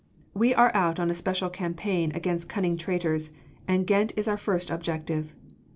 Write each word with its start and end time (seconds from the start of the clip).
We 0.33 0.55
are 0.55 0.73
out 0.75 0.99
on 0.99 1.11
a 1.11 1.13
special 1.13 1.51
campaign 1.51 2.11
against 2.15 2.49
cunning 2.49 2.75
traitors, 2.75 3.29
and 3.67 3.85
Ghent 3.85 4.13
is 4.17 4.27
our 4.27 4.35
first 4.35 4.71
objective. 4.71 5.35